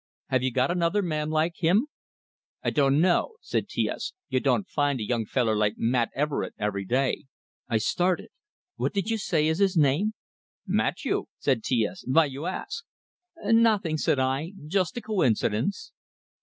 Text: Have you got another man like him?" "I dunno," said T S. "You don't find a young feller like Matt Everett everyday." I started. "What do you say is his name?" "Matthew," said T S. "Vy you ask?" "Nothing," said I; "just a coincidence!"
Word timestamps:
Have 0.29 0.41
you 0.41 0.51
got 0.51 0.71
another 0.71 1.03
man 1.03 1.29
like 1.29 1.57
him?" 1.57 1.85
"I 2.63 2.71
dunno," 2.71 3.33
said 3.39 3.67
T 3.69 3.87
S. 3.87 4.13
"You 4.29 4.39
don't 4.39 4.67
find 4.67 4.99
a 4.99 5.03
young 5.07 5.27
feller 5.27 5.55
like 5.55 5.75
Matt 5.77 6.09
Everett 6.15 6.55
everyday." 6.57 7.25
I 7.69 7.77
started. 7.77 8.29
"What 8.77 8.93
do 8.95 9.03
you 9.05 9.19
say 9.19 9.45
is 9.45 9.59
his 9.59 9.77
name?" 9.77 10.15
"Matthew," 10.65 11.25
said 11.37 11.61
T 11.63 11.85
S. 11.85 12.03
"Vy 12.07 12.25
you 12.25 12.47
ask?" 12.47 12.83
"Nothing," 13.45 13.99
said 13.99 14.17
I; 14.17 14.53
"just 14.65 14.97
a 14.97 15.01
coincidence!" 15.01 15.91